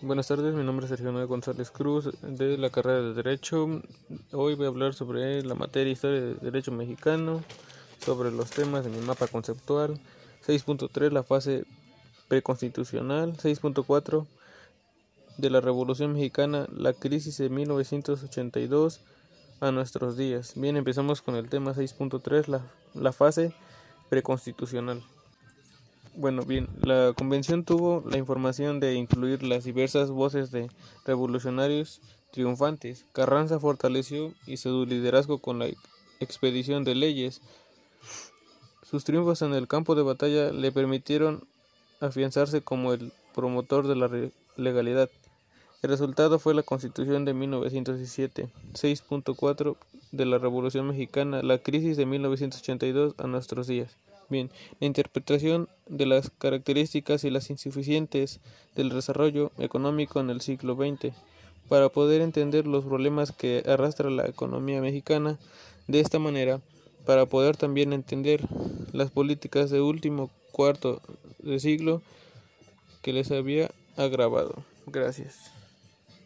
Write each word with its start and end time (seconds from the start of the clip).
Buenas 0.00 0.28
tardes, 0.28 0.54
mi 0.54 0.62
nombre 0.62 0.86
es 0.86 0.90
Sergio 0.90 1.10
Noé 1.10 1.24
González 1.24 1.72
Cruz 1.72 2.10
de 2.22 2.56
la 2.56 2.70
carrera 2.70 3.02
de 3.02 3.14
Derecho. 3.14 3.82
Hoy 4.30 4.54
voy 4.54 4.66
a 4.66 4.68
hablar 4.68 4.94
sobre 4.94 5.42
la 5.42 5.56
materia 5.56 5.92
Historia 5.92 6.20
de 6.20 6.34
Derecho 6.34 6.70
Mexicano, 6.70 7.42
sobre 7.98 8.30
los 8.30 8.48
temas 8.50 8.84
de 8.84 8.90
mi 8.90 9.00
mapa 9.00 9.26
conceptual, 9.26 9.98
6.3 10.46 11.10
la 11.10 11.24
fase 11.24 11.64
preconstitucional, 12.28 13.36
6.4 13.38 14.24
de 15.36 15.50
la 15.50 15.60
Revolución 15.60 16.12
Mexicana, 16.12 16.68
la 16.72 16.92
crisis 16.92 17.36
de 17.38 17.48
1982 17.48 19.00
a 19.58 19.72
nuestros 19.72 20.16
días. 20.16 20.52
Bien, 20.54 20.76
empezamos 20.76 21.22
con 21.22 21.34
el 21.34 21.48
tema 21.48 21.74
6.3, 21.74 22.46
la, 22.46 22.62
la 22.94 23.12
fase 23.12 23.52
preconstitucional. 24.10 25.02
Bueno, 26.20 26.42
bien, 26.42 26.66
la 26.82 27.12
convención 27.16 27.62
tuvo 27.62 28.02
la 28.10 28.18
información 28.18 28.80
de 28.80 28.94
incluir 28.94 29.44
las 29.44 29.62
diversas 29.62 30.10
voces 30.10 30.50
de 30.50 30.68
revolucionarios 31.04 32.00
triunfantes. 32.32 33.06
Carranza 33.12 33.60
fortaleció 33.60 34.34
y 34.44 34.56
su 34.56 34.84
liderazgo 34.84 35.38
con 35.38 35.60
la 35.60 35.68
expedición 36.18 36.82
de 36.82 36.96
leyes. 36.96 37.40
Sus 38.82 39.04
triunfos 39.04 39.42
en 39.42 39.54
el 39.54 39.68
campo 39.68 39.94
de 39.94 40.02
batalla 40.02 40.50
le 40.50 40.72
permitieron 40.72 41.46
afianzarse 42.00 42.62
como 42.62 42.94
el 42.94 43.12
promotor 43.32 43.86
de 43.86 43.94
la 43.94 44.10
legalidad. 44.56 45.08
El 45.82 45.90
resultado 45.90 46.40
fue 46.40 46.52
la 46.52 46.64
Constitución 46.64 47.26
de 47.26 47.34
1917, 47.34 48.48
6.4 48.72 49.76
de 50.10 50.26
la 50.26 50.38
Revolución 50.38 50.88
Mexicana, 50.88 51.44
la 51.44 51.58
crisis 51.58 51.96
de 51.96 52.06
1982 52.06 53.14
a 53.18 53.28
nuestros 53.28 53.68
días. 53.68 53.96
Bien, 54.30 54.50
la 54.78 54.86
interpretación 54.86 55.68
de 55.86 56.04
las 56.04 56.30
características 56.30 57.24
y 57.24 57.30
las 57.30 57.48
insuficientes 57.48 58.40
del 58.74 58.90
desarrollo 58.90 59.52
económico 59.58 60.20
en 60.20 60.28
el 60.28 60.42
siglo 60.42 60.74
XX 60.74 61.14
para 61.68 61.88
poder 61.88 62.20
entender 62.20 62.66
los 62.66 62.84
problemas 62.84 63.32
que 63.32 63.62
arrastra 63.66 64.10
la 64.10 64.26
economía 64.26 64.80
mexicana 64.80 65.38
de 65.86 66.00
esta 66.00 66.18
manera 66.18 66.60
para 67.06 67.24
poder 67.24 67.56
también 67.56 67.92
entender 67.94 68.46
las 68.92 69.10
políticas 69.10 69.70
de 69.70 69.80
último 69.80 70.30
cuarto 70.52 71.00
de 71.38 71.58
siglo 71.58 72.02
que 73.00 73.14
les 73.14 73.30
había 73.30 73.70
agravado. 73.96 74.62
Gracias. 74.86 75.57